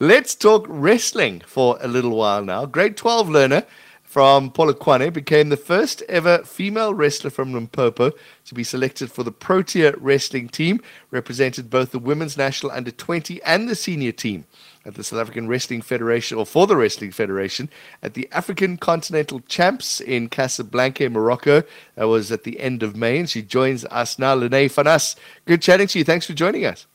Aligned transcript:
Let's 0.00 0.34
talk 0.34 0.66
wrestling 0.68 1.42
for 1.46 1.78
a 1.80 1.86
little 1.86 2.16
while 2.16 2.44
now. 2.44 2.66
Grade 2.66 2.96
12 2.96 3.28
learner 3.28 3.64
from 4.02 4.50
Polokwane 4.50 5.12
became 5.12 5.50
the 5.50 5.56
first 5.56 6.02
ever 6.08 6.38
female 6.38 6.92
wrestler 6.92 7.30
from 7.30 7.52
Limpopo 7.52 8.10
to 8.44 8.54
be 8.54 8.64
selected 8.64 9.12
for 9.12 9.22
the 9.22 9.30
Protea 9.30 9.94
wrestling 9.98 10.48
team, 10.48 10.80
represented 11.12 11.70
both 11.70 11.92
the 11.92 12.00
women's 12.00 12.36
national 12.36 12.72
under 12.72 12.90
20 12.90 13.40
and 13.44 13.68
the 13.68 13.76
senior 13.76 14.10
team 14.10 14.46
at 14.84 14.96
the 14.96 15.04
South 15.04 15.20
African 15.20 15.46
Wrestling 15.46 15.80
Federation, 15.80 16.38
or 16.38 16.44
for 16.44 16.66
the 16.66 16.76
Wrestling 16.76 17.12
Federation, 17.12 17.70
at 18.02 18.14
the 18.14 18.28
African 18.32 18.76
Continental 18.76 19.42
Champs 19.46 20.00
in 20.00 20.28
Casablanca, 20.28 21.08
Morocco. 21.08 21.62
That 21.94 22.08
was 22.08 22.32
at 22.32 22.42
the 22.42 22.58
end 22.58 22.82
of 22.82 22.96
May, 22.96 23.20
and 23.20 23.30
she 23.30 23.42
joins 23.42 23.84
us 23.84 24.18
now. 24.18 24.34
Lene 24.34 24.68
van 24.68 24.88
As, 24.88 25.14
good 25.44 25.62
chatting 25.62 25.86
to 25.86 26.00
you. 26.00 26.04
Thanks 26.04 26.26
for 26.26 26.32
joining 26.32 26.64
us 26.64 26.88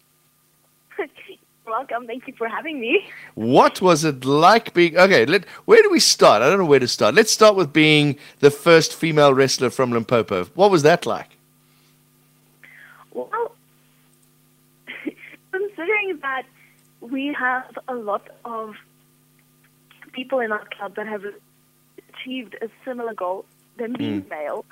welcome. 1.69 2.07
Thank 2.07 2.27
you 2.27 2.33
for 2.37 2.47
having 2.47 2.79
me. 2.79 3.05
What 3.35 3.81
was 3.81 4.03
it 4.03 4.25
like 4.25 4.73
being 4.73 4.97
okay? 4.97 5.25
Let 5.25 5.45
where 5.65 5.81
do 5.81 5.89
we 5.89 5.99
start? 5.99 6.41
I 6.41 6.49
don't 6.49 6.59
know 6.59 6.65
where 6.65 6.79
to 6.79 6.87
start. 6.87 7.15
Let's 7.15 7.31
start 7.31 7.55
with 7.55 7.71
being 7.71 8.17
the 8.39 8.51
first 8.51 8.93
female 8.93 9.33
wrestler 9.33 9.69
from 9.69 9.91
Limpopo. 9.91 10.45
What 10.55 10.71
was 10.71 10.83
that 10.83 11.05
like? 11.05 11.37
Well, 13.11 13.55
considering 15.51 16.19
that 16.21 16.43
we 17.01 17.33
have 17.37 17.77
a 17.87 17.95
lot 17.95 18.27
of 18.45 18.75
people 20.11 20.39
in 20.39 20.51
our 20.51 20.65
club 20.77 20.95
that 20.95 21.07
have 21.07 21.23
achieved 22.09 22.55
a 22.61 22.69
similar 22.83 23.13
goal 23.13 23.45
than 23.77 23.93
being 23.93 24.23
mm. 24.23 24.29
male, 24.29 24.65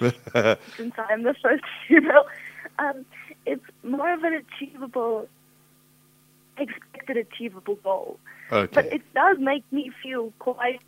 since 0.76 0.94
I 0.98 1.12
am 1.12 1.22
the 1.22 1.34
first 1.42 1.64
female, 1.88 2.26
um, 2.78 3.04
it's 3.46 3.64
more 3.82 4.12
of 4.12 4.22
an 4.24 4.34
achievable 4.34 5.28
expected 6.58 7.16
achievable 7.16 7.76
goal. 7.76 8.18
Okay. 8.50 8.70
But 8.72 8.92
it 8.92 9.02
does 9.14 9.38
make 9.38 9.64
me 9.72 9.90
feel 10.02 10.32
quite 10.38 10.80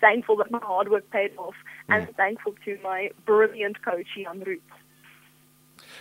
thankful 0.00 0.36
that 0.36 0.50
my 0.50 0.60
hard 0.60 0.88
work 0.88 1.08
paid 1.10 1.32
off 1.36 1.54
mm. 1.88 1.96
and 1.96 2.16
thankful 2.16 2.54
to 2.64 2.78
my 2.82 3.10
brilliant 3.26 3.82
coach, 3.82 4.06
Jan 4.16 4.40
Root. 4.40 4.62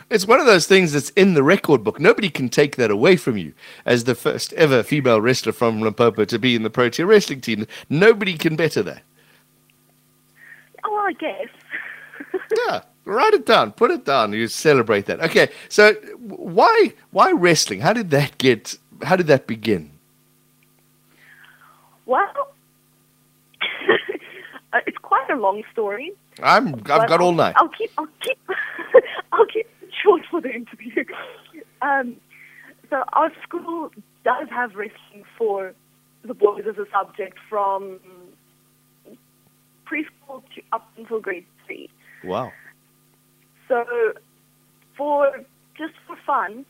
It's 0.09 0.25
one 0.25 0.39
of 0.39 0.45
those 0.45 0.67
things 0.67 0.93
that's 0.93 1.09
in 1.11 1.33
the 1.33 1.43
record 1.43 1.83
book. 1.83 1.99
Nobody 1.99 2.29
can 2.29 2.49
take 2.49 2.75
that 2.77 2.91
away 2.91 3.15
from 3.15 3.37
you 3.37 3.53
as 3.85 4.03
the 4.03 4.15
first 4.15 4.53
ever 4.53 4.83
female 4.83 5.21
wrestler 5.21 5.51
from 5.51 5.81
Limpopo 5.81 6.25
to 6.25 6.39
be 6.39 6.55
in 6.55 6.63
the 6.63 6.69
Protea 6.69 7.05
wrestling 7.05 7.41
team. 7.41 7.67
Nobody 7.89 8.37
can 8.37 8.55
better 8.55 8.81
that. 8.83 9.03
Oh, 10.83 10.95
I 10.95 11.13
guess. 11.13 11.47
yeah, 12.67 12.81
write 13.05 13.33
it 13.33 13.45
down. 13.45 13.71
Put 13.71 13.91
it 13.91 14.05
down. 14.05 14.33
You 14.33 14.47
celebrate 14.47 15.05
that. 15.07 15.19
Okay, 15.21 15.49
so 15.67 15.93
why 16.19 16.93
why 17.11 17.31
wrestling? 17.31 17.81
How 17.81 17.93
did 17.93 18.09
that 18.11 18.37
get 18.37 18.77
how 19.03 19.15
did 19.15 19.27
that 19.27 19.47
begin? 19.47 19.91
Well, 22.05 22.53
uh, 24.73 24.79
it's 24.87 24.97
quite 24.97 25.29
a 25.29 25.35
long 25.35 25.63
story. 25.71 26.13
I'm 26.41 26.75
I've 26.75 27.07
got 27.07 27.21
all 27.21 27.33
night. 27.33 27.55
I'll 27.57 27.69
keep 27.69 27.91
I'll 27.97 28.07
keep 28.21 28.37
I'll 29.31 29.45
keep 29.45 29.67
it 29.81 29.89
short 30.03 30.23
for 30.29 30.41
the 30.41 30.49
interview. 30.49 31.05
Um, 31.81 32.17
so 32.89 33.03
our 33.13 33.31
school 33.43 33.91
does 34.23 34.47
have 34.49 34.75
wrestling 34.75 35.23
for 35.37 35.73
the 36.23 36.33
boys 36.33 36.63
as 36.67 36.77
a 36.77 36.85
subject 36.91 37.37
from 37.49 37.99
preschool 39.85 40.43
to 40.55 40.61
up 40.71 40.89
until 40.97 41.19
grade 41.19 41.45
three. 41.65 41.89
Wow. 42.23 42.51
So 43.67 43.85
for 44.97 45.31
just 45.77 45.93
for 46.05 46.17
fun, 46.25 46.65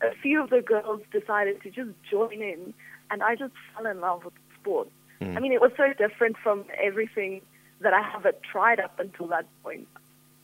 a 0.00 0.14
few 0.22 0.42
of 0.42 0.50
the 0.50 0.60
girls 0.60 1.02
decided 1.12 1.62
to 1.62 1.70
just 1.70 1.90
join 2.10 2.42
in, 2.42 2.74
and 3.10 3.22
I 3.22 3.34
just 3.34 3.52
fell 3.74 3.86
in 3.86 4.00
love 4.00 4.24
with 4.24 4.34
the 4.34 4.60
sport. 4.60 4.88
Mm. 5.20 5.36
I 5.36 5.40
mean, 5.40 5.52
it 5.52 5.60
was 5.60 5.72
so 5.76 5.92
different 5.96 6.36
from 6.42 6.64
everything 6.82 7.40
that 7.80 7.92
I 7.92 8.02
have 8.02 8.26
tried 8.42 8.80
up 8.80 8.98
until 8.98 9.26
that 9.28 9.46
point. 9.62 9.86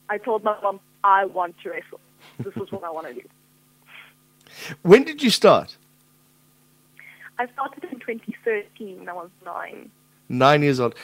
I 0.08 0.18
told 0.18 0.44
my 0.44 0.56
mom, 0.62 0.80
I 1.02 1.24
want 1.24 1.56
to 1.62 1.70
wrestle. 1.70 2.00
This 2.38 2.54
is 2.56 2.70
what 2.70 2.84
I 2.84 2.90
want 2.90 3.08
to 3.08 3.14
do. 3.14 3.22
When 4.82 5.04
did 5.04 5.22
you 5.22 5.30
start? 5.30 5.76
I 7.38 7.46
started 7.52 7.84
in 7.84 7.98
2013. 7.98 9.08
I 9.08 9.12
was 9.12 9.30
nine. 9.44 9.90
Nine 10.38 10.62
years 10.62 10.80
old. 10.80 10.94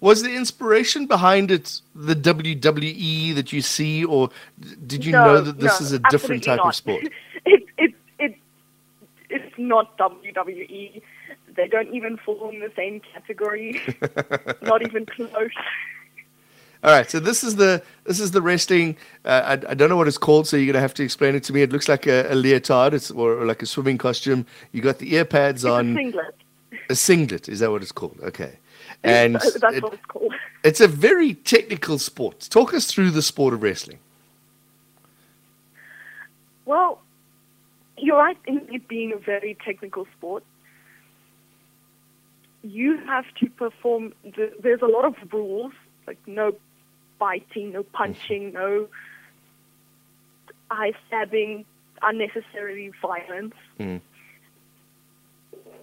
Was 0.00 0.22
the 0.22 0.34
inspiration 0.34 1.06
behind 1.06 1.50
it 1.50 1.80
the 1.94 2.14
WWE 2.14 3.34
that 3.34 3.52
you 3.52 3.62
see, 3.62 4.04
or 4.04 4.30
did 4.86 5.04
you 5.04 5.12
no, 5.12 5.24
know 5.24 5.40
that 5.40 5.58
this 5.58 5.80
no, 5.80 5.86
is 5.86 5.92
a 5.92 5.98
different 6.10 6.44
type 6.44 6.58
not. 6.58 6.68
of 6.68 6.74
sport? 6.74 7.04
It's 9.28 9.58
not 9.58 9.98
WWE. 9.98 11.02
They 11.56 11.68
don't 11.68 11.92
even 11.92 12.16
fall 12.16 12.48
in 12.50 12.60
the 12.60 12.70
same 12.76 13.00
category. 13.12 13.80
not 14.62 14.82
even 14.82 15.04
close. 15.06 15.50
All 16.84 16.92
right, 16.92 17.10
so 17.10 17.18
this 17.18 17.42
is 17.42 17.56
the 17.56 17.82
this 18.04 18.20
is 18.20 18.30
the 18.30 18.42
wrestling. 18.42 18.96
Uh, 19.24 19.58
I, 19.66 19.70
I 19.70 19.74
don't 19.74 19.88
know 19.88 19.96
what 19.96 20.06
it's 20.06 20.18
called, 20.18 20.46
so 20.46 20.56
you're 20.56 20.72
gonna 20.72 20.80
have 20.80 20.94
to 20.94 21.02
explain 21.02 21.34
it 21.34 21.42
to 21.44 21.52
me. 21.52 21.62
It 21.62 21.72
looks 21.72 21.88
like 21.88 22.06
a, 22.06 22.30
a 22.30 22.34
leotard, 22.34 22.92
it's 22.92 23.10
or, 23.10 23.32
or, 23.32 23.46
like 23.46 23.62
a 23.62 23.66
swimming 23.66 23.98
costume. 23.98 24.46
You 24.72 24.82
got 24.82 24.98
the 24.98 25.14
ear 25.14 25.24
pads 25.24 25.64
it's 25.64 25.70
on. 25.70 25.92
A 25.92 25.94
singlet. 25.94 26.34
A 26.88 26.94
singlet 26.94 27.48
is 27.48 27.60
that 27.60 27.70
what 27.70 27.82
it's 27.82 27.92
called? 27.92 28.18
Okay, 28.22 28.58
and 29.06 29.34
that's 29.60 29.76
it, 29.76 29.82
what 29.82 29.94
it's 29.94 30.04
called. 30.06 30.32
It's 30.64 30.80
a 30.80 30.88
very 30.88 31.34
technical 31.34 31.98
sport. 31.98 32.48
Talk 32.50 32.74
us 32.74 32.86
through 32.86 33.10
the 33.10 33.22
sport 33.22 33.54
of 33.54 33.62
wrestling. 33.62 33.98
Well, 36.64 37.00
you're 37.96 38.16
right 38.16 38.36
in 38.46 38.66
it 38.72 38.88
being 38.88 39.12
a 39.12 39.16
very 39.16 39.56
technical 39.64 40.06
sport. 40.16 40.44
You 42.62 42.98
have 43.06 43.24
to 43.40 43.48
perform, 43.48 44.12
the, 44.24 44.52
there's 44.60 44.82
a 44.82 44.86
lot 44.86 45.04
of 45.04 45.14
rules, 45.32 45.72
like 46.06 46.18
no 46.26 46.56
biting, 47.18 47.72
no 47.72 47.84
punching, 47.84 48.52
no 48.52 48.88
eye 50.70 50.92
stabbing, 51.06 51.64
unnecessary 52.02 52.92
violence. 53.00 53.54
Mm. 53.78 54.00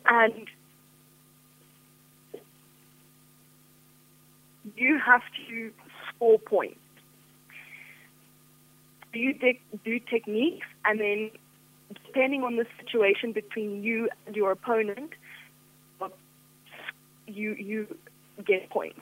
And 0.06 0.48
you 4.76 5.00
have 5.06 5.22
to 5.50 5.72
score 6.10 6.40
points. 6.40 6.80
You 9.14 9.34
do 9.86 10.00
techniques 10.00 10.66
and 10.86 11.00
then 11.00 11.32
depending 12.06 12.44
on 12.44 12.56
the 12.56 12.66
situation 12.80 13.32
between 13.32 13.84
you 13.84 14.10
and 14.26 14.36
your 14.36 14.52
opponent, 14.52 15.12
you 17.28 17.54
you 17.54 17.88
get 18.46 18.70
points. 18.70 19.00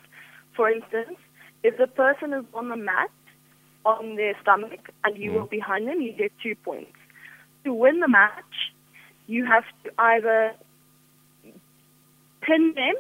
For 0.56 0.70
instance, 0.70 1.18
if 1.64 1.78
the 1.78 1.88
person 1.88 2.34
is 2.34 2.46
on 2.54 2.70
the 2.70 2.76
mat 2.76 3.10
on 3.86 4.16
their 4.16 4.36
stomach 4.42 4.90
and 5.04 5.18
you 5.18 5.32
mm. 5.32 5.44
are 5.44 5.48
behind 5.48 5.88
them, 5.88 6.02
you 6.02 6.14
get 6.14 6.32
two 6.44 6.56
points. 6.56 6.92
To 7.64 7.74
win 7.74 8.00
the 8.00 8.08
match, 8.08 8.72
you 9.28 9.46
have 9.46 9.64
to 9.84 9.92
either 9.98 10.54
pin 12.42 12.74
them, 12.76 12.96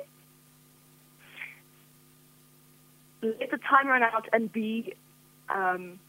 let 3.21 3.51
the 3.51 3.57
time 3.57 3.87
run 3.87 4.03
out, 4.03 4.27
and 4.33 4.51
be 4.51 4.93
um, 5.49 5.99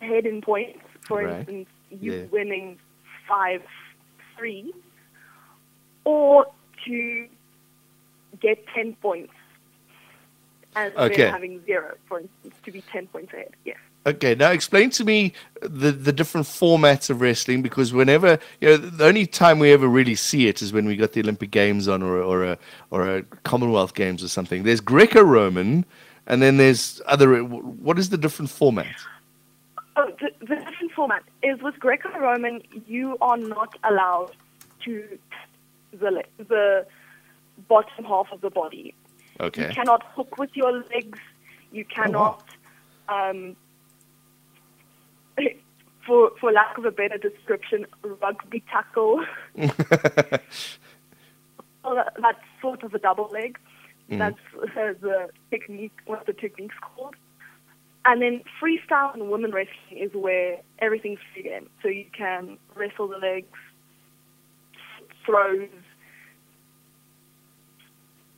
ahead 0.00 0.26
in 0.26 0.40
points. 0.40 0.80
For 1.06 1.22
right. 1.22 1.38
instance, 1.38 1.68
you 1.90 2.12
yeah. 2.12 2.22
winning 2.24 2.78
five 3.28 3.62
three, 4.36 4.72
or 6.04 6.46
to 6.86 7.26
get 8.40 8.66
ten 8.74 8.94
points, 8.96 9.32
and 10.76 10.94
okay. 10.96 11.28
having 11.28 11.64
zero, 11.64 11.96
for 12.06 12.20
instance, 12.20 12.54
to 12.64 12.72
be 12.72 12.82
ten 12.92 13.06
points 13.06 13.32
ahead. 13.32 13.54
Yes. 13.64 13.78
Okay, 14.06 14.34
now 14.34 14.50
explain 14.50 14.88
to 14.90 15.04
me 15.04 15.34
the 15.60 15.90
the 15.90 16.12
different 16.12 16.46
formats 16.46 17.10
of 17.10 17.20
wrestling 17.20 17.60
because 17.60 17.92
whenever 17.92 18.38
you 18.60 18.68
know 18.68 18.76
the 18.76 19.04
only 19.04 19.26
time 19.26 19.58
we 19.58 19.70
ever 19.70 19.86
really 19.86 20.14
see 20.14 20.48
it 20.48 20.62
is 20.62 20.72
when 20.72 20.86
we 20.86 20.96
got 20.96 21.12
the 21.12 21.20
Olympic 21.20 21.50
Games 21.50 21.88
on 21.88 22.02
or 22.02 22.22
or 22.22 22.44
a 22.44 22.58
or 22.90 23.06
a 23.06 23.22
Commonwealth 23.42 23.94
Games 23.94 24.22
or 24.22 24.28
something. 24.28 24.62
There's 24.62 24.80
Greco-Roman, 24.80 25.84
and 26.28 26.40
then 26.42 26.58
there's 26.58 27.00
other. 27.06 27.42
What 27.42 27.98
is 27.98 28.10
the 28.10 28.18
different 28.18 28.50
format? 28.50 28.94
Oh, 29.96 30.12
the, 30.20 30.30
the 30.40 30.56
different 30.56 30.92
format 30.94 31.24
is 31.42 31.60
with 31.60 31.78
Greco-Roman. 31.80 32.62
You 32.86 33.16
are 33.20 33.38
not 33.38 33.74
allowed 33.82 34.30
to 34.84 35.18
the 35.90 36.22
the 36.36 36.86
bottom 37.66 38.04
half 38.04 38.28
of 38.30 38.42
the 38.42 38.50
body. 38.50 38.94
Okay. 39.40 39.68
You 39.68 39.74
cannot 39.74 40.04
hook 40.14 40.38
with 40.38 40.50
your 40.54 40.72
legs. 40.72 41.18
You 41.72 41.84
cannot, 41.84 42.44
oh, 43.08 43.14
wow. 43.14 43.30
um, 43.30 43.56
for 46.06 46.32
for 46.38 46.52
lack 46.52 46.76
of 46.76 46.84
a 46.84 46.90
better 46.90 47.16
description, 47.16 47.86
rugby 48.02 48.62
tackle. 48.70 49.24
well, 49.56 49.70
that, 51.94 52.12
that's 52.20 52.44
sort 52.60 52.82
of 52.82 52.92
a 52.94 52.98
double 52.98 53.30
leg. 53.32 53.58
Mm. 54.10 54.18
That's 54.18 54.38
uh, 54.76 54.94
the 55.00 55.28
technique. 55.50 55.92
What 56.06 56.26
the 56.26 56.32
technique's 56.32 56.76
called. 56.80 57.14
And 58.04 58.22
then 58.22 58.42
freestyle 58.62 59.12
and 59.12 59.30
women 59.30 59.50
wrestling 59.52 59.98
is 59.98 60.12
where 60.14 60.60
everything's 60.78 61.18
free 61.34 61.42
game. 61.42 61.68
So 61.82 61.88
you 61.88 62.06
can 62.16 62.56
wrestle 62.74 63.08
the 63.08 63.18
legs, 63.18 63.48
throws, 65.26 65.68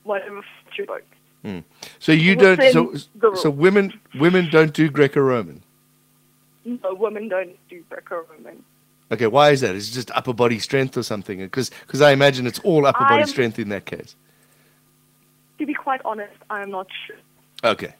whatever 0.02 0.42
floats 0.42 0.78
your 0.78 0.86
boat. 0.86 1.04
So 2.00 2.12
you 2.12 2.36
Within 2.36 2.56
don't. 2.58 2.98
So, 2.98 3.34
so 3.34 3.50
women 3.50 3.98
women 4.18 4.50
don't 4.50 4.72
do 4.74 4.90
Greco-Roman. 4.90 5.62
No, 6.64 6.94
women 6.94 7.28
don't 7.28 7.56
do 7.68 7.82
Greco-Roman. 7.88 8.64
Okay, 9.12 9.26
why 9.26 9.50
is 9.50 9.60
that? 9.62 9.74
Is 9.74 9.90
it 9.90 9.92
just 9.92 10.10
upper 10.12 10.32
body 10.32 10.58
strength 10.58 10.96
or 10.96 11.02
something? 11.02 11.38
Because 11.38 11.70
I 12.00 12.12
imagine 12.12 12.46
it's 12.46 12.58
all 12.60 12.86
upper 12.86 13.04
body 13.04 13.16
I'm- 13.16 13.26
strength 13.26 13.58
in 13.58 13.68
that 13.70 13.86
case. 13.86 14.16
Quite 15.90 16.02
honest, 16.04 16.36
I 16.48 16.62
am 16.62 16.70
not 16.70 16.86
sure. 17.04 17.16
Okay. 17.64 17.92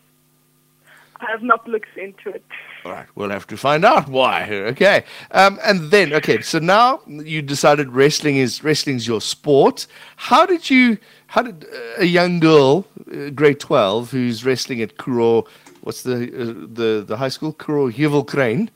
I 1.16 1.28
have 1.28 1.42
not 1.42 1.66
looked 1.66 1.96
into 1.96 2.30
it. 2.30 2.44
All 2.84 2.92
right, 2.92 3.08
we'll 3.16 3.30
have 3.30 3.48
to 3.48 3.56
find 3.56 3.84
out 3.84 4.08
why. 4.08 4.48
Okay, 4.48 5.02
um, 5.32 5.58
and 5.64 5.90
then 5.90 6.12
okay, 6.12 6.40
so 6.40 6.60
now 6.60 7.00
you 7.06 7.42
decided 7.42 7.90
wrestling 7.90 8.36
is 8.36 8.62
wrestling's 8.62 9.08
your 9.08 9.20
sport. 9.20 9.88
How 10.14 10.46
did 10.46 10.70
you? 10.70 10.98
How 11.26 11.42
did 11.42 11.64
uh, 11.64 11.78
a 11.98 12.04
young 12.04 12.38
girl, 12.38 12.86
uh, 13.12 13.30
grade 13.30 13.58
twelve, 13.58 14.12
who's 14.12 14.44
wrestling 14.44 14.80
at 14.82 14.96
Curro, 14.96 15.48
what's 15.80 16.04
the 16.04 16.14
uh, 16.14 16.44
the 16.72 17.04
the 17.04 17.16
high 17.16 17.28
school 17.36 17.52
Curro 17.52 17.92
Heuwelkruin? 17.92 18.68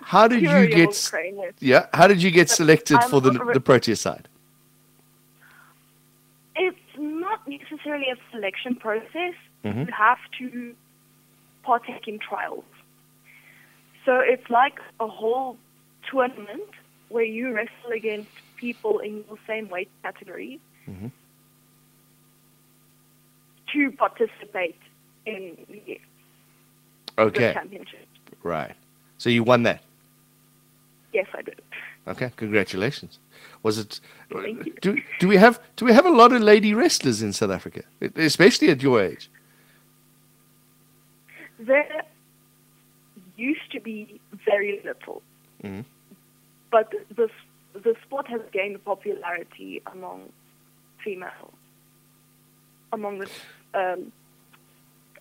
How 0.00 0.26
did 0.28 0.40
you 0.40 0.66
get? 0.66 1.08
crane, 1.10 1.36
yes. 1.36 1.52
Yeah, 1.60 1.86
how 1.92 2.06
did 2.06 2.22
you 2.22 2.30
get 2.30 2.48
selected 2.48 2.96
I'm 3.02 3.10
for 3.10 3.20
the 3.20 3.32
the 3.52 3.60
Protea 3.60 3.96
side? 3.96 4.28
It's 6.56 6.78
not 6.96 7.46
necessarily 7.84 8.10
a 8.10 8.16
selection 8.32 8.74
process. 8.76 9.34
Mhm. 9.64 9.86
You 9.86 9.92
have 9.92 10.18
to 10.38 10.74
partake 11.62 12.08
in 12.08 12.18
trials. 12.18 12.64
So 14.04 14.18
it's 14.18 14.48
like 14.50 14.80
a 15.00 15.06
whole 15.06 15.56
tournament 16.10 16.68
where 17.08 17.24
you 17.24 17.52
wrestle 17.52 17.92
against 17.94 18.30
people 18.56 18.98
in 18.98 19.24
your 19.28 19.38
same 19.46 19.68
weight 19.68 19.90
category 20.02 20.60
Mhm. 20.88 21.10
to 23.72 23.92
participate 23.92 24.76
in 25.24 25.56
the, 25.68 26.00
the 27.16 27.52
championship. 27.52 28.06
right. 28.42 28.74
So 29.18 29.30
you 29.30 29.44
won 29.44 29.62
that. 29.62 29.82
Yes, 31.12 31.28
I 31.32 31.42
did. 31.42 31.60
Okay, 32.08 32.32
congratulations. 32.36 33.18
Was 33.62 33.78
it? 33.78 34.00
Do 34.80 34.98
do 35.20 35.28
we 35.28 35.36
have 35.36 35.60
do 35.76 35.84
we 35.84 35.92
have 35.92 36.04
a 36.06 36.10
lot 36.10 36.32
of 36.32 36.42
lady 36.42 36.74
wrestlers 36.74 37.22
in 37.22 37.32
South 37.32 37.50
Africa, 37.50 37.82
especially 38.16 38.70
at 38.70 38.82
your 38.82 39.00
age? 39.02 39.30
There 41.58 42.02
used 43.36 43.70
to 43.72 43.80
be 43.80 44.20
very 44.44 44.80
little, 44.84 45.22
Mhm. 45.62 45.84
but 46.70 46.92
the 47.14 47.30
the 47.74 47.94
sport 48.04 48.26
has 48.28 48.40
gained 48.52 48.84
popularity 48.84 49.80
among 49.86 50.30
females, 51.04 51.54
among 52.92 53.18
the 53.20 53.30
um, 53.74 54.12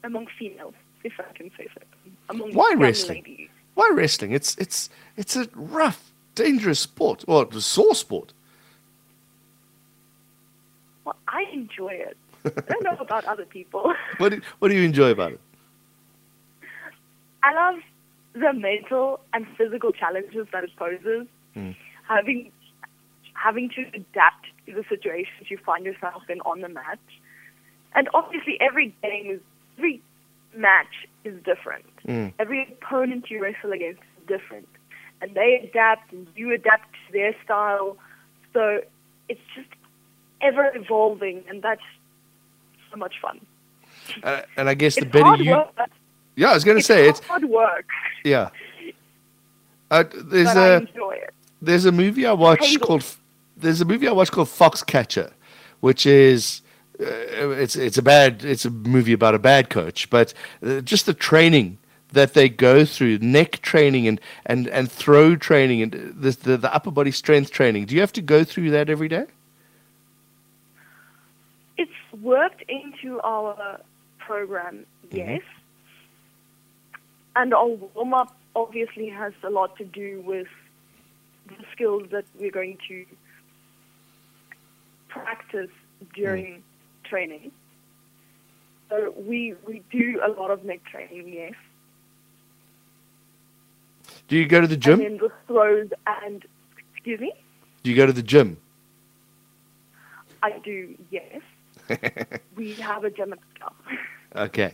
among 0.04 0.28
females, 0.40 0.74
if 1.04 1.14
I 1.20 1.32
can 1.34 1.52
say 1.58 1.68
so, 1.74 1.82
among 2.30 2.54
Why 2.54 2.74
wrestling? 2.74 3.20
ladies. 3.24 3.50
Why 3.76 3.90
wrestling? 3.94 4.32
It's 4.32 4.56
it's 4.58 4.90
it's 5.16 5.36
a 5.36 5.48
rough, 5.54 6.11
dangerous 6.36 6.80
sport, 6.80 7.24
or 7.28 7.48
a 7.52 7.62
sore 7.62 7.96
sport. 7.96 8.34
Well, 11.06 11.16
I 11.28 11.46
enjoy 11.52 11.94
it. 11.94 12.18
I 12.46 12.50
don't 12.50 12.84
know 12.84 12.98
about 13.00 13.26
other 13.26 13.46
people. 13.46 13.94
What 14.18 14.30
do, 14.30 14.42
what 14.60 14.70
do 14.70 14.76
you 14.76 14.84
enjoy 14.84 15.12
about 15.12 15.34
it? 15.34 15.40
I 17.44 17.54
love 17.54 17.82
the 18.34 18.54
mental 18.54 19.20
and 19.34 19.46
physical 19.58 19.92
challenges 19.92 20.48
that 20.52 20.64
it 20.64 20.76
poses. 20.76 21.28
Mm. 21.56 21.76
Having 22.08 22.52
having 23.34 23.70
to 23.70 23.82
adapt 23.94 24.46
to 24.68 24.74
the 24.74 24.84
situations 24.88 25.50
you 25.50 25.58
find 25.58 25.86
yourself 25.86 26.24
in 26.30 26.40
on 26.42 26.62
the 26.62 26.70
match. 26.70 27.00
And 27.96 28.08
obviously 28.14 28.58
every 28.62 28.96
game 29.02 29.32
is 29.32 29.42
every 29.78 30.02
match 30.56 31.08
is 31.24 31.36
different. 31.44 31.86
Mm. 32.08 32.34
Every 32.40 32.78
opponent 32.82 33.30
you 33.30 33.42
wrestle 33.42 33.72
against 33.72 34.02
is 34.02 34.28
different. 34.28 34.68
And 35.22 35.36
they 35.36 35.70
adapt 35.70 36.12
and 36.12 36.28
you 36.36 36.52
adapt 36.54 36.92
to 36.94 37.14
their 37.14 37.36
style. 37.44 37.98
So 38.54 38.82
it's 39.30 39.42
just 39.56 39.70
ever 40.42 40.72
evolving 40.76 41.44
and 41.48 41.62
that's 41.62 41.82
so 42.90 42.98
much 42.98 43.16
fun. 43.22 43.40
Uh, 44.24 44.42
and 44.58 44.68
I 44.68 44.74
guess 44.74 44.96
the 44.96 45.06
better 45.06 45.36
you, 45.36 45.52
work. 45.52 45.70
yeah, 46.36 46.52
I 46.52 46.54
was 46.54 46.64
going 46.64 46.76
to 46.76 46.80
It's 46.80 46.88
say 46.88 47.08
it's 47.08 47.20
hard 47.22 47.46
work, 47.46 47.86
yeah. 48.26 48.50
Uh, 49.90 50.04
there's 50.14 50.48
but 50.48 50.58
I 50.58 50.68
a 50.68 50.78
enjoy 50.80 51.12
it. 51.12 51.34
there's 51.62 51.86
a 51.86 51.92
movie 51.92 52.26
I 52.26 52.34
watched 52.34 52.80
called 52.82 53.06
there's 53.56 53.82
a 53.82 53.86
movie 53.86 54.08
I 54.08 54.12
watched 54.12 54.32
called 54.32 54.48
Foxcatcher, 54.48 55.32
which 55.82 56.06
is 56.06 56.62
uh, 57.00 57.06
it's 57.06 57.76
it's 57.76 57.98
a 57.98 58.02
bad 58.02 58.44
it's 58.44 58.66
a 58.66 58.70
movie 58.70 59.14
about 59.14 59.36
a 59.36 59.40
bad 59.40 59.70
coach, 59.70 60.10
but 60.10 60.34
uh, 60.66 60.82
just 60.82 61.06
the 61.06 61.14
training 61.14 61.78
that 62.12 62.34
they 62.34 62.50
go 62.50 62.86
through, 62.86 63.20
neck 63.20 63.62
training 63.62 64.08
and 64.08 64.20
and 64.46 64.68
and 64.68 64.92
throw 64.92 65.36
training 65.36 65.82
and 65.82 65.92
the, 65.92 66.32
the 66.32 66.58
the 66.58 66.74
upper 66.74 66.92
body 66.92 67.12
strength 67.12 67.52
training. 67.52 67.86
Do 67.86 67.96
you 67.96 68.02
have 68.02 68.14
to 68.14 68.22
go 68.22 68.44
through 68.44 68.72
that 68.72 68.90
every 68.90 69.08
day? 69.08 69.26
It's 71.78 71.92
worked 72.22 72.64
into 72.68 73.20
our 73.22 73.80
program, 74.20 74.86
mm-hmm. 75.08 75.18
yes. 75.18 75.42
And 77.36 77.54
our 77.54 77.68
warm 77.68 78.14
up 78.14 78.36
obviously 78.56 79.08
has 79.10 79.34
a 79.44 79.50
lot 79.50 79.78
to 79.78 79.86
do 79.86 80.22
with 80.26 80.48
the 81.48 81.56
skills 81.72 82.04
that 82.12 82.26
we're 82.38 82.52
going 82.52 82.78
to 82.88 83.06
practice 85.08 85.70
during 86.14 86.46
mm. 86.46 87.10
training. 87.10 87.52
So 88.90 89.14
we 89.18 89.56
we 89.66 89.82
do 89.90 90.20
a 90.24 90.30
lot 90.30 90.52
of 90.52 90.66
neck 90.66 90.82
training, 90.84 91.32
yes. 91.34 91.54
Do 94.32 94.38
you 94.38 94.46
go 94.48 94.62
to 94.62 94.68
the 94.68 94.76
And 94.76 94.82
gym? 94.84 95.00
then 95.00 95.18
the 95.18 95.30
throws 95.46 95.90
and 96.24 96.46
excuse 96.96 97.20
me, 97.20 97.34
Do 97.84 97.90
you 97.90 97.98
go 97.98 98.06
to 98.06 98.14
the 98.14 98.24
gym? 98.24 98.56
I 100.42 100.52
do 100.60 100.96
yes. 101.10 101.42
we 102.56 102.74
have 102.76 103.04
a 103.04 103.10
gym 103.10 103.34
at 103.34 103.40
the. 103.60 104.40
Okay. 104.44 104.74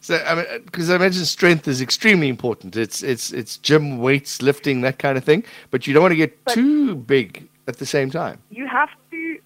So 0.00 0.16
I 0.26 0.34
mean, 0.36 0.46
because 0.64 0.88
I 0.88 0.96
imagine 0.96 1.26
strength 1.26 1.68
is 1.68 1.82
extremely 1.82 2.30
important. 2.30 2.74
It's 2.74 3.02
it's 3.02 3.32
it's 3.34 3.58
gym 3.58 3.98
weights, 3.98 4.40
lifting, 4.40 4.80
that 4.80 4.98
kind 4.98 5.18
of 5.18 5.24
thing. 5.24 5.44
But 5.70 5.86
you 5.86 5.92
don't 5.92 6.02
want 6.02 6.12
to 6.12 6.16
get 6.16 6.42
But- 6.46 6.54
too 6.54 6.94
big 6.96 7.46
at 7.68 7.76
the 7.76 7.84
same 7.86 8.08
time. 8.10 8.38
you 8.50 8.66
have 8.66 8.88
to 9.10 9.38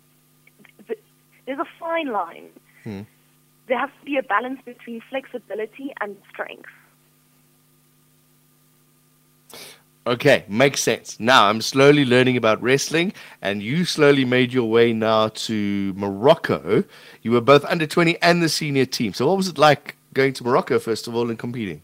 there's 1.46 1.58
a 1.58 1.70
fine 1.81 2.12
line 2.12 2.48
Hmm. 2.84 3.01
there 3.67 3.79
has 3.81 3.91
to 3.98 4.05
be 4.05 4.17
a 4.17 4.22
balance 4.22 4.60
between 4.65 5.01
flexibility 5.10 5.93
and 6.01 6.17
strength 6.32 6.70
Okay, 10.07 10.45
makes 10.49 10.83
sense. 10.83 11.21
Now 11.21 11.49
I'm 11.49 11.61
slowly 11.61 12.05
learning 12.05 12.37
about 12.37 12.63
wrestling, 12.63 13.13
and 13.43 13.63
you 13.63 13.85
slowly 13.85 14.25
made 14.25 14.53
your 14.53 14.69
way 14.69 14.93
now 14.93 15.29
to 15.29 15.93
Morocco. 15.95 16.85
You 17.23 17.33
were 17.33 17.41
both 17.43 17.65
under 17.67 17.87
20 17.87 18.21
and 18.23 18.43
the 18.43 18.49
senior 18.49 18.87
team. 18.87 19.13
So 19.13 19.27
what 19.27 19.37
was 19.37 19.49
it 19.49 19.59
like 19.59 19.97
going 20.15 20.33
to 20.35 20.45
Morocco 20.45 20.79
first 20.79 21.07
of 21.07 21.15
all 21.15 21.29
and 21.29 21.39
competing? 21.39 21.83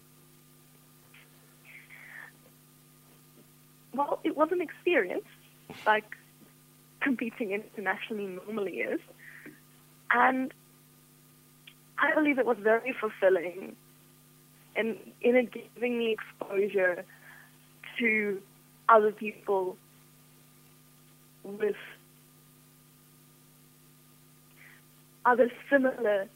well 3.96 4.20
it 4.24 4.36
was 4.36 4.48
an 4.52 4.60
experience 4.60 5.24
like 5.86 6.16
competing 7.00 7.52
internationally 7.52 8.26
normally 8.26 8.78
is 8.78 9.00
and 10.10 10.52
i 11.98 12.14
believe 12.14 12.38
it 12.38 12.46
was 12.46 12.58
very 12.60 12.94
fulfilling 13.00 13.74
and 14.76 14.96
in 15.22 15.36
it 15.36 15.50
giving 15.52 15.98
me 15.98 16.12
exposure 16.12 17.04
to 17.98 18.40
other 18.88 19.12
people 19.12 19.76
with 21.44 21.76
other 25.24 25.50
similar 25.70 26.26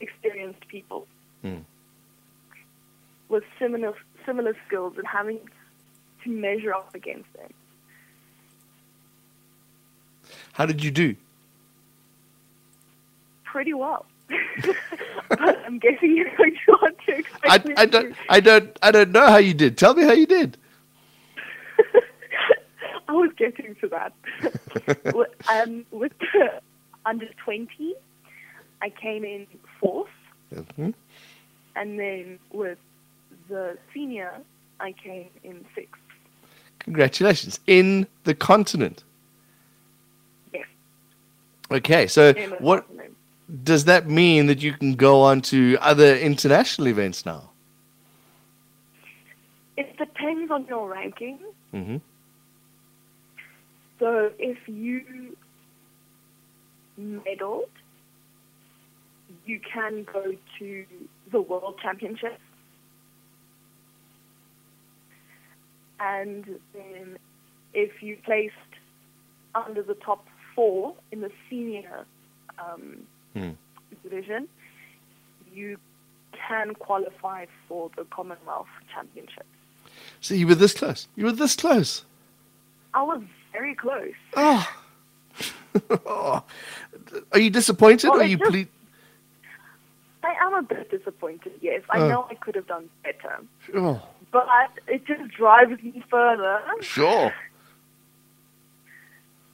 experienced 0.00 0.66
people 0.68 1.06
Hmm. 1.42 1.58
with 3.28 3.44
similar 3.58 3.94
similar 4.26 4.56
skills 4.66 4.94
and 4.96 5.06
having 5.06 5.40
to 6.22 6.30
measure 6.30 6.72
up 6.74 6.94
against 6.94 7.32
them. 7.34 7.50
How 10.52 10.66
did 10.66 10.84
you 10.84 10.90
do? 10.90 11.16
Pretty 13.44 13.74
well. 13.74 14.06
but 15.28 15.58
I'm 15.66 15.78
guessing 15.78 16.16
you're 16.16 16.34
going 16.36 16.54
to 16.66 16.72
want 16.72 16.96
to 17.06 17.16
expect 17.18 17.46
I, 17.46 17.82
I 17.82 17.86
to- 17.86 17.90
don't 17.92 18.16
I 18.28 18.40
don't 18.40 18.78
I 18.82 18.90
don't 18.90 19.10
know 19.12 19.26
how 19.26 19.38
you 19.38 19.54
did. 19.54 19.76
Tell 19.78 19.94
me 19.94 20.04
how 20.04 20.12
you 20.12 20.26
did. 20.26 20.56
I 23.12 23.14
was 23.14 23.30
getting 23.36 23.74
to 23.82 23.88
that. 23.88 24.12
With- 25.14 25.28
um, 25.50 25.84
with 25.90 26.12
the 26.18 26.62
under 27.04 27.26
20, 27.44 27.94
I 28.80 28.88
came 28.88 29.22
in 29.24 29.46
fourth, 29.78 30.08
Mhm. 30.54 30.94
and 31.76 31.98
then 32.00 32.38
with 32.52 32.78
the 33.50 33.76
senior, 33.92 34.32
I 34.80 34.92
came 34.92 35.28
in 35.44 35.64
sixth. 35.74 36.00
Congratulations 36.80 37.60
in 37.66 38.06
the 38.24 38.34
continent. 38.34 39.04
Yes. 40.54 40.66
Okay, 41.70 42.06
so 42.06 42.32
what 42.60 42.86
does 43.62 43.84
that 43.84 44.08
mean 44.08 44.46
that 44.46 44.62
you 44.62 44.72
can 44.72 44.94
go 44.94 45.20
on 45.20 45.42
to 45.42 45.76
other 45.82 46.16
international 46.16 46.88
events 46.88 47.26
now? 47.26 47.50
It 49.76 49.96
depends 49.98 50.50
on 50.50 50.66
your 50.66 50.88
ranking. 50.88 51.38
hmm 51.72 51.96
So 54.02 54.32
if 54.36 54.58
you 54.66 55.36
medaled, 57.00 57.68
you 59.46 59.60
can 59.72 60.04
go 60.12 60.34
to 60.58 60.84
the 61.30 61.40
World 61.40 61.78
Championships. 61.80 62.40
And 66.00 66.44
then 66.74 67.16
if 67.74 68.02
you 68.02 68.16
placed 68.24 68.54
under 69.54 69.84
the 69.84 69.94
top 69.94 70.26
four 70.56 70.96
in 71.12 71.20
the 71.20 71.30
senior 71.48 72.04
um, 72.58 73.04
Hmm. 73.34 73.50
division, 74.02 74.48
you 75.54 75.78
can 76.48 76.74
qualify 76.74 77.46
for 77.68 77.88
the 77.96 78.04
Commonwealth 78.06 78.66
Championships. 78.92 79.46
So 80.20 80.34
you 80.34 80.48
were 80.48 80.56
this 80.56 80.74
close. 80.74 81.06
You 81.14 81.26
were 81.26 81.32
this 81.32 81.54
close. 81.54 82.04
I 82.94 83.02
was 83.04 83.22
very 83.52 83.74
close. 83.74 84.14
Oh. 84.36 84.66
oh. 86.06 86.44
Are 87.32 87.38
you 87.38 87.50
disappointed? 87.50 88.10
Well, 88.10 88.20
are 88.20 88.24
you 88.24 88.36
just- 88.38 88.50
ple- 88.50 88.64
I 90.24 90.34
am 90.46 90.54
a 90.54 90.62
bit 90.62 90.88
disappointed, 90.90 91.52
yes. 91.60 91.82
I 91.90 91.98
Oh. 91.98 92.08
know 92.08 92.26
I 92.30 92.34
could 92.34 92.54
have 92.54 92.66
done 92.68 92.88
better. 93.02 93.38
Oh, 93.74 94.00
But 94.30 94.46
it 94.86 95.04
just 95.04 95.30
drives 95.32 95.82
me 95.82 96.02
further 96.08 96.62
sure. 96.80 97.34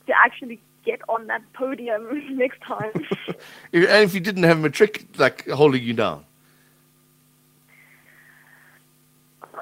to 0.07 0.13
actually 0.25 0.61
get 0.85 1.01
on 1.09 1.27
that 1.29 1.43
podium 1.55 2.37
next 2.37 2.61
time. 2.63 2.93
And 3.73 3.85
if 4.05 4.13
you 4.15 4.21
didn't 4.21 4.43
have 4.45 4.59
matric 4.61 5.07
like 5.17 5.49
holding 5.49 5.83
you 5.83 5.95
down. 5.95 6.25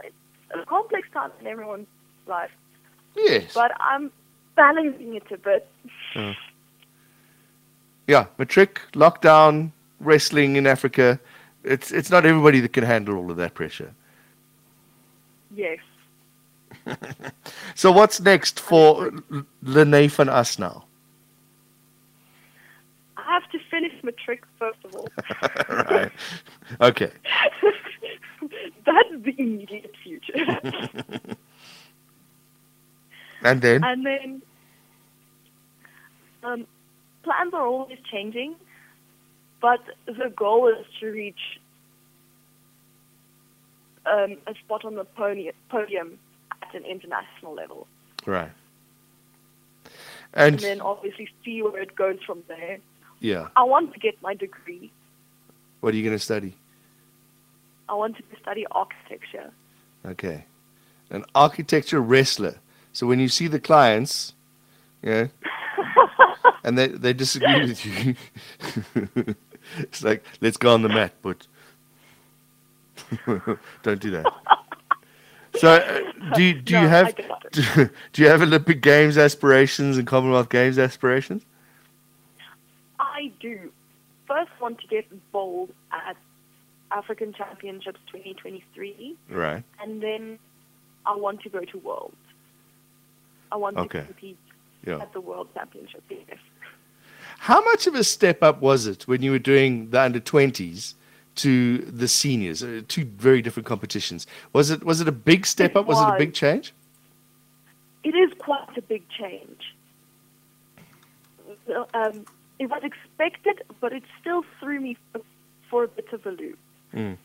it's 0.02 0.14
a 0.62 0.66
complex 0.66 1.08
time 1.12 1.30
in 1.40 1.46
everyone's 1.46 1.86
life, 2.26 2.50
Yes. 3.14 3.52
but 3.54 3.70
I'm 3.80 4.10
balancing 4.56 5.14
it 5.14 5.30
a 5.30 5.36
bit. 5.36 5.68
yeah, 8.06 8.26
matric, 8.38 8.80
lockdown, 8.92 9.70
wrestling 10.00 10.56
in 10.56 10.66
Africa. 10.66 11.20
It's 11.64 11.92
it's 11.92 12.10
not 12.10 12.24
everybody 12.26 12.60
that 12.60 12.72
can 12.72 12.84
handle 12.84 13.16
all 13.16 13.30
of 13.30 13.36
that 13.36 13.54
pressure. 13.54 13.92
Yes. 15.54 15.78
So 17.74 17.92
what's 17.92 18.20
next 18.20 18.60
for 18.60 19.10
Lene 19.62 20.08
van 20.08 20.28
As 20.28 20.58
now? 20.58 20.84
I 23.16 23.22
have 23.22 23.50
to 23.50 23.58
finish 23.70 23.92
matric 24.02 24.44
first 24.58 24.78
of 24.84 24.94
all. 24.94 25.08
right. 25.90 26.12
Okay. 26.80 27.10
That's 28.86 29.24
the 29.24 29.34
immediate 29.38 29.94
future. 30.02 30.34
And 33.42 33.60
then 33.60 33.84
and 33.84 34.06
then 34.06 34.42
um, 36.42 36.66
plans 37.36 37.54
are 37.54 37.66
always 37.66 37.98
changing, 38.10 38.54
but 39.60 39.80
the 40.06 40.32
goal 40.36 40.68
is 40.68 40.86
to 41.00 41.06
reach 41.06 41.60
um, 44.06 44.36
a 44.46 44.54
spot 44.64 44.84
on 44.84 44.94
the 44.94 45.04
podium, 45.04 45.54
podium 45.68 46.18
at 46.62 46.74
an 46.74 46.84
international 46.84 47.54
level, 47.54 47.86
right. 48.24 48.50
and 50.34 50.54
And 50.54 50.58
then 50.60 50.80
obviously 50.80 51.28
see 51.44 51.62
where 51.62 51.80
it 51.82 51.94
goes 51.96 52.18
from 52.24 52.42
there. 52.48 52.78
yeah, 53.20 53.48
I 53.56 53.64
want 53.64 53.92
to 53.94 53.98
get 53.98 54.20
my 54.22 54.34
degree. 54.34 54.90
what 55.80 55.92
are 55.94 55.96
you 55.96 56.02
going 56.04 56.16
to 56.16 56.22
study? 56.24 56.54
I 57.88 57.94
want 57.94 58.16
to 58.16 58.22
study 58.40 58.66
architecture. 58.70 59.52
Okay. 60.04 60.44
An 61.10 61.24
architecture 61.34 62.00
wrestler. 62.00 62.56
So 62.92 63.06
when 63.06 63.20
you 63.20 63.28
see 63.28 63.46
the 63.46 63.60
clients, 63.60 64.34
yeah, 65.02 65.28
and 66.66 66.76
they, 66.76 66.88
they 66.88 67.12
disagree 67.14 67.60
with 67.68 67.86
you, 67.86 68.14
it's 69.78 70.02
like, 70.02 70.22
let's 70.42 70.56
go 70.58 70.74
on 70.74 70.82
the 70.82 70.88
mat, 70.90 71.12
but 71.22 71.46
don't 73.82 74.00
do 74.00 74.10
that. 74.10 74.26
So 75.58 75.68
uh, 75.76 76.34
do, 76.34 76.42
you- 76.42 76.60
do 76.60 76.74
No, 76.74 76.82
you 76.82 76.88
have 76.88 77.14
do, 77.52 77.62
do 78.12 78.22
you 78.22 78.28
have 78.28 78.42
Olympic 78.42 78.82
Games 78.82 79.16
aspirations 79.16 79.96
and 79.96 80.06
Commonwealth 80.06 80.50
Games 80.50 80.78
aspirations? 80.78 81.42
I 82.98 83.32
do. 83.40 83.72
First, 84.26 84.50
want 84.60 84.80
to 84.80 84.86
get 84.88 85.06
bold 85.32 85.70
at 85.92 86.16
African 86.90 87.32
Championships 87.32 88.00
2023. 88.12 89.16
Right. 89.30 89.62
and 89.80 90.02
then 90.02 90.38
I 91.06 91.14
want 91.16 91.40
to 91.42 91.48
go 91.48 91.60
to 91.60 91.78
Worlds. 91.78 92.16
I 93.52 93.56
want 93.56 93.76
Okay. 93.78 94.00
to 94.00 94.04
compete 94.06 94.38
Yeah. 94.84 94.98
at 94.98 95.12
the 95.12 95.20
World 95.20 95.48
Championship. 95.54 96.02
Yes. 96.10 96.38
How 97.38 97.62
much 97.64 97.86
of 97.86 97.94
a 97.94 98.04
step 98.04 98.42
up 98.42 98.60
was 98.60 98.86
it 98.86 99.06
when 99.06 99.22
you 99.22 99.30
were 99.30 99.38
doing 99.38 99.90
the 99.90 100.00
under 100.00 100.20
20s 100.20 100.94
to 101.36 101.78
the 101.78 102.08
seniors? 102.08 102.62
Uh, 102.62 102.82
two 102.88 103.04
very 103.04 103.42
different 103.42 103.66
competitions. 103.66 104.26
Was 104.52 104.70
it 104.70 104.84
was 104.84 105.00
it 105.00 105.08
a 105.08 105.12
big 105.12 105.46
step 105.46 105.72
It 105.72 105.76
up? 105.76 105.86
Was 105.86 106.00
it 106.00 106.08
a 106.08 106.18
big 106.18 106.34
change? 106.34 106.72
It 108.04 108.14
is 108.14 108.32
quite 108.38 108.76
a 108.76 108.82
big 108.82 109.08
change. 109.08 109.74
Um, 111.94 112.24
it 112.58 112.70
was 112.70 112.82
expected, 112.82 113.62
but 113.80 113.92
it 113.92 114.02
still 114.20 114.44
threw 114.60 114.80
me 114.80 114.96
for 115.68 115.84
a 115.84 115.88
bit 115.88 116.12
of 116.12 116.24
a 116.26 116.30
loop. 116.30 116.58
Mm. 116.94 117.18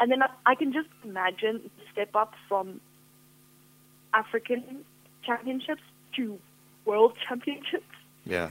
And 0.00 0.10
then 0.10 0.22
I, 0.22 0.28
I 0.46 0.54
can 0.54 0.72
just 0.72 0.88
imagine 1.04 1.62
the 1.62 1.84
step 1.92 2.14
up 2.14 2.34
from 2.48 2.80
African 4.12 4.84
championships 5.24 5.82
to 6.16 6.38
World 6.84 7.16
Championships. 7.28 7.84
Yeah. 8.24 8.50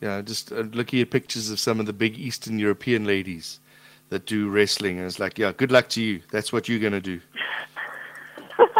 Yeah, 0.00 0.22
just 0.22 0.50
uh, 0.50 0.60
looking 0.72 1.00
at 1.00 1.10
pictures 1.10 1.50
of 1.50 1.60
some 1.60 1.78
of 1.78 1.86
the 1.86 1.92
big 1.92 2.18
Eastern 2.18 2.58
European 2.58 3.04
ladies 3.04 3.60
that 4.08 4.26
do 4.26 4.48
wrestling, 4.48 4.98
and 4.98 5.06
it's 5.06 5.18
like, 5.18 5.38
yeah, 5.38 5.52
good 5.52 5.70
luck 5.70 5.88
to 5.90 6.02
you. 6.02 6.22
That's 6.30 6.52
what 6.52 6.68
you're 6.68 6.80
going 6.80 6.92
to 6.92 7.00
do. 7.00 7.20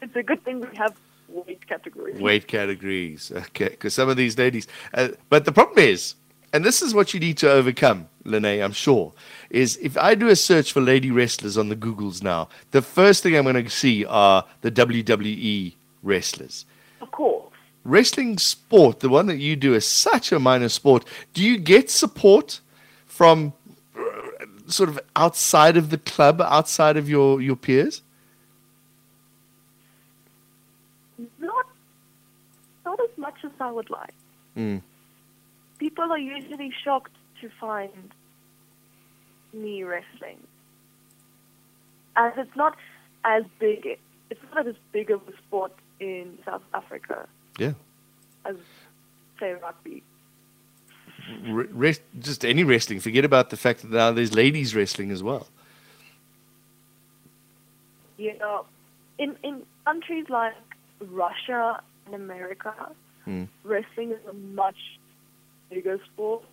It's 0.00 0.14
a 0.16 0.22
good 0.22 0.44
thing 0.44 0.60
we 0.60 0.76
have 0.76 0.94
weight 1.28 1.66
categories. 1.66 2.20
Weight 2.20 2.46
categories. 2.46 3.32
Okay, 3.34 3.70
because 3.70 3.94
some 3.94 4.08
of 4.08 4.16
these 4.16 4.38
ladies. 4.38 4.68
Uh, 4.92 5.08
but 5.28 5.44
the 5.44 5.50
problem 5.50 5.78
is, 5.78 6.14
and 6.52 6.64
this 6.64 6.82
is 6.82 6.94
what 6.94 7.12
you 7.12 7.18
need 7.18 7.36
to 7.38 7.50
overcome, 7.50 8.06
Lene, 8.22 8.62
I'm 8.62 8.72
sure, 8.72 9.12
is 9.50 9.76
if 9.78 9.98
I 9.98 10.14
do 10.14 10.28
a 10.28 10.36
search 10.36 10.72
for 10.72 10.80
lady 10.80 11.10
wrestlers 11.10 11.58
on 11.58 11.68
the 11.68 11.74
Googles 11.74 12.22
now, 12.22 12.48
the 12.70 12.80
first 12.80 13.24
thing 13.24 13.34
I'm 13.34 13.42
going 13.42 13.64
to 13.64 13.68
see 13.68 14.04
are 14.04 14.44
the 14.60 14.70
WWE 14.70 15.74
wrestlers. 16.04 16.64
Of 17.00 17.10
course. 17.10 17.33
Wrestling 17.84 18.38
sport, 18.38 19.00
the 19.00 19.08
one 19.08 19.26
that 19.26 19.36
you 19.36 19.56
do, 19.56 19.74
is 19.74 19.86
such 19.86 20.32
a 20.32 20.38
minor 20.38 20.68
sport. 20.68 21.04
Do 21.34 21.42
you 21.42 21.58
get 21.58 21.90
support 21.90 22.60
from 23.06 23.52
sort 24.66 24.88
of 24.88 24.98
outside 25.14 25.76
of 25.76 25.90
the 25.90 25.98
club, 25.98 26.40
outside 26.40 26.96
of 26.96 27.08
your, 27.08 27.40
your 27.40 27.56
peers? 27.56 28.02
Not, 31.38 31.66
not 32.84 32.98
as 33.00 33.10
much 33.16 33.36
as 33.44 33.50
I 33.60 33.70
would 33.70 33.90
like. 33.90 34.14
Mm. 34.56 34.82
People 35.78 36.10
are 36.10 36.18
usually 36.18 36.72
shocked 36.82 37.14
to 37.40 37.50
find 37.60 38.12
me 39.52 39.82
wrestling, 39.82 40.38
as 42.16 42.32
it's 42.36 42.56
not 42.56 42.76
as 43.24 43.44
big. 43.58 43.98
It's 44.30 44.40
not 44.54 44.66
as 44.66 44.74
big 44.92 45.10
of 45.10 45.20
a 45.28 45.36
sport 45.46 45.72
in 46.00 46.38
South 46.44 46.62
Africa 46.72 47.28
Yeah. 47.58 47.72
as, 48.44 48.56
say, 49.40 49.52
rugby. 49.54 50.02
Re- 51.46 51.68
rest, 51.70 52.02
just 52.18 52.44
any 52.44 52.64
wrestling. 52.64 53.00
Forget 53.00 53.24
about 53.24 53.50
the 53.50 53.56
fact 53.56 53.82
that 53.82 53.90
now 53.90 54.10
there's 54.12 54.34
ladies 54.34 54.74
wrestling 54.74 55.10
as 55.10 55.22
well. 55.22 55.46
You 58.18 58.36
know, 58.38 58.66
in 59.18 59.36
in 59.42 59.62
countries 59.86 60.26
like 60.28 60.54
Russia 61.00 61.82
and 62.06 62.14
America, 62.14 62.74
Mm. 63.26 63.48
wrestling 63.64 64.10
is 64.12 64.24
a 64.28 64.34
much 64.34 64.76
bigger 65.70 65.98
sport, 66.12 66.44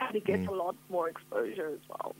and 0.00 0.16
it 0.16 0.24
gets 0.24 0.42
Mm. 0.46 0.48
a 0.48 0.52
lot 0.54 0.76
more 0.88 1.08
exposure 1.10 1.68
as 1.68 1.88
well 1.90 2.14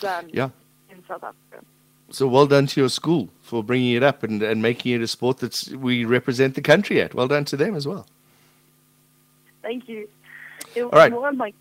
than 0.00 0.28
Yeah. 0.32 0.50
in 0.90 1.04
South 1.06 1.22
Africa. 1.22 1.64
So 2.10 2.26
well 2.26 2.46
done 2.46 2.66
to 2.66 2.80
your 2.80 2.88
school 2.88 3.28
for 3.42 3.62
bringing 3.62 3.94
it 3.94 4.02
up 4.02 4.22
and, 4.22 4.42
and 4.42 4.60
making 4.60 4.92
it 4.92 5.00
a 5.00 5.06
sport 5.06 5.38
that 5.38 5.68
we 5.78 6.04
represent 6.04 6.56
the 6.56 6.62
country 6.62 7.00
at. 7.00 7.14
Well 7.14 7.28
done 7.28 7.44
to 7.46 7.56
them 7.56 7.76
as 7.76 7.86
well. 7.86 8.06
Thank 9.62 9.88
you. 9.88 10.08
It 10.74 10.82
All 10.82 10.90
right. 10.90 11.12
more 11.12 11.32
my. 11.32 11.52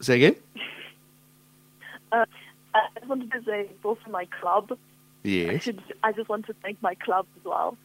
Say 0.00 0.16
again? 0.16 0.36
Uh, 2.12 2.24
I 2.74 2.86
just 2.94 3.06
wanted 3.08 3.32
to 3.32 3.42
say, 3.44 3.68
both 3.82 3.98
for 4.04 4.10
my 4.10 4.26
club, 4.40 4.76
I 5.24 5.58
should. 5.58 5.82
I 6.02 6.12
just 6.12 6.28
want 6.28 6.46
to 6.46 6.54
thank 6.62 6.80
my 6.82 6.94
club 6.94 7.26
as 7.38 7.44
well. 7.44 7.76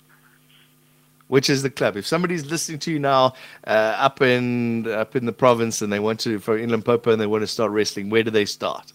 Which 1.28 1.50
is 1.50 1.62
the 1.62 1.70
club? 1.70 1.96
If 1.96 2.06
somebody's 2.08 2.46
listening 2.46 2.80
to 2.80 2.92
you 2.92 3.00
now 3.00 3.34
uh, 3.66 3.96
up 3.98 4.22
in 4.22 4.88
up 4.88 5.16
in 5.16 5.26
the 5.26 5.32
province 5.32 5.82
and 5.82 5.94
they 5.94 6.00
want 6.00 6.20
to 6.22 6.40
for 6.40 6.58
in 6.58 6.70
Limpopo 6.70 7.12
and 7.12 7.22
they 7.22 7.28
want 7.28 7.44
to 7.44 7.48
start 7.48 7.72
wrestling, 7.72 8.10
where 8.10 8.24
do 8.24 8.32
they 8.32 8.46
start? 8.46 8.92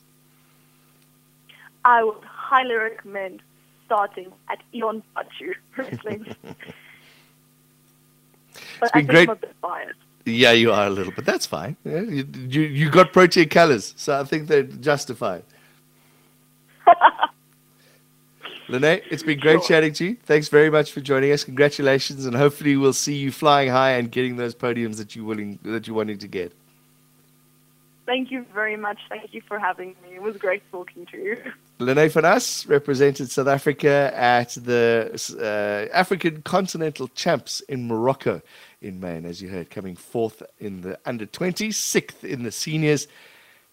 I 1.85 2.03
would 2.03 2.17
highly 2.55 2.75
recommend 2.75 3.43
starting 3.87 4.33
at 4.49 4.59
Ion 4.75 5.03
Pachu 5.17 5.55
Wrestling. 5.77 6.25
but 6.43 6.57
been 8.81 8.83
I 8.83 8.89
think 8.93 9.09
great- 9.11 9.29
I'm 9.29 9.37
a 9.37 9.37
bit 9.37 9.61
biased. 9.61 9.99
Yeah, 10.27 10.53
you 10.53 10.73
are 10.73 10.87
a 10.87 10.91
little, 10.91 11.13
but 11.15 11.27
that's 11.27 11.45
fine. 11.45 11.77
Yeah, 11.85 12.01
you, 12.01 12.27
you 12.49 12.63
you 12.63 12.91
got 12.91 13.13
Protea 13.13 13.45
colors, 13.47 13.93
so 13.97 14.19
I 14.19 14.25
think 14.25 14.49
they're 14.49 14.63
justified. 14.63 15.43
Lene, 18.69 19.03
it's 19.11 19.23
been 19.23 19.39
great 19.39 19.59
Sure. 19.61 19.69
chatting 19.69 19.93
to 19.95 20.05
you. 20.07 20.17
Thanks 20.25 20.49
very 20.49 20.71
much 20.71 20.93
for 20.93 21.03
joining 21.03 21.31
us. 21.33 21.45
Congratulations, 21.45 22.25
and 22.25 22.35
hopefully 22.35 22.75
we'll 22.79 22.95
see 22.95 23.15
you 23.17 23.31
flying 23.33 23.69
high 23.69 23.91
and 23.99 24.11
getting 24.11 24.37
those 24.37 24.55
podiums 24.55 24.97
that 24.97 25.15
you 25.15 25.27
willing 25.27 25.59
that 25.63 25.87
you're 25.87 25.97
wanting 25.97 26.17
to 26.19 26.29
get. 26.29 26.51
Thank 28.07 28.31
you 28.31 28.47
very 28.55 28.77
much. 28.77 29.01
Thank 29.11 29.35
you 29.35 29.43
for 29.47 29.59
having 29.59 29.89
me. 30.03 30.15
It 30.15 30.23
was 30.23 30.39
great 30.39 30.63
talking 30.73 31.05
to 31.13 31.19
you. 31.19 31.37
Lene 31.78 32.09
van 32.09 32.25
As 32.25 32.66
represented 32.69 33.31
South 33.31 33.49
Africa 33.49 34.12
at 34.14 34.50
the 34.50 35.11
uh, 35.40 35.93
African 35.93 36.40
Continental 36.43 37.09
Champs 37.09 37.61
in 37.62 37.88
Morocco 37.88 38.40
in 38.81 39.00
May. 39.00 39.16
And 39.16 39.26
as 39.26 39.43
you 39.43 39.49
heard, 39.49 39.71
coming 39.71 39.97
fourth 39.97 40.43
in 40.61 40.83
the 40.83 40.99
under 41.04 41.26
20s, 41.26 41.75
sixth 41.75 42.23
in 42.23 42.45
the 42.45 42.52
seniors. 42.52 43.09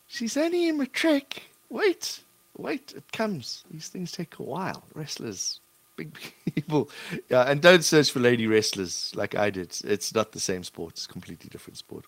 She's 0.07 0.35
only 0.35 0.67
in 0.67 0.77
matric. 0.77 1.43
Wait, 1.69 2.23
wait, 2.57 2.93
it 2.95 3.11
comes. 3.11 3.63
These 3.69 3.89
things 3.89 4.11
take 4.11 4.39
a 4.39 4.43
while. 4.43 4.83
Wrestlers, 4.95 5.59
big 5.95 6.17
people. 6.55 6.89
Yeah, 7.29 7.43
and 7.43 7.61
don't 7.61 7.83
search 7.83 8.11
for 8.11 8.19
lady 8.19 8.47
wrestlers 8.47 9.11
like 9.15 9.35
I 9.35 9.51
did. 9.51 9.77
It's 9.83 10.13
not 10.13 10.31
the 10.31 10.39
same 10.39 10.63
sport, 10.63 10.93
it's 10.93 11.05
a 11.05 11.09
completely 11.09 11.49
different 11.49 11.77
sport. 11.77 12.05